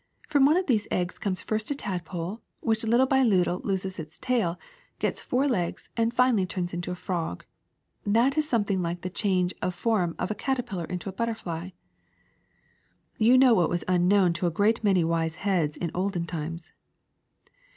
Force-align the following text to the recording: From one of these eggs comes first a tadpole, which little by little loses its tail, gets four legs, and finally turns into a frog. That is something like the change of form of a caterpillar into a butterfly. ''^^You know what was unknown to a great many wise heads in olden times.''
From 0.27 0.45
one 0.45 0.57
of 0.57 0.65
these 0.65 0.87
eggs 0.89 1.19
comes 1.19 1.43
first 1.43 1.69
a 1.69 1.75
tadpole, 1.75 2.41
which 2.59 2.83
little 2.83 3.05
by 3.05 3.21
little 3.21 3.61
loses 3.63 3.99
its 3.99 4.17
tail, 4.17 4.57
gets 4.97 5.21
four 5.21 5.47
legs, 5.47 5.89
and 5.95 6.11
finally 6.11 6.47
turns 6.47 6.73
into 6.73 6.89
a 6.89 6.95
frog. 6.95 7.45
That 8.03 8.35
is 8.35 8.49
something 8.49 8.81
like 8.81 9.01
the 9.01 9.11
change 9.11 9.53
of 9.61 9.75
form 9.75 10.15
of 10.17 10.31
a 10.31 10.33
caterpillar 10.33 10.85
into 10.85 11.07
a 11.07 11.11
butterfly. 11.13 11.69
''^^You 13.21 13.37
know 13.37 13.53
what 13.53 13.69
was 13.69 13.83
unknown 13.87 14.33
to 14.33 14.47
a 14.47 14.49
great 14.49 14.83
many 14.83 15.03
wise 15.03 15.35
heads 15.35 15.77
in 15.77 15.91
olden 15.93 16.25
times.'' 16.25 16.71